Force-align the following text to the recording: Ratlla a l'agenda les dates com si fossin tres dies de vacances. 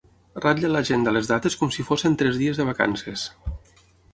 Ratlla 0.43 0.69
a 0.71 0.73
l'agenda 0.75 1.13
les 1.17 1.29
dates 1.33 1.57
com 1.61 1.73
si 1.75 1.85
fossin 1.91 2.17
tres 2.23 2.41
dies 2.43 2.63
de 2.63 2.67
vacances. 2.71 3.29